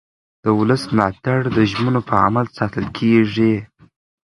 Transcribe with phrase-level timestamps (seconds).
[0.43, 3.53] د ولس ملاتړ د ژمنو په عمل ساتل کېږي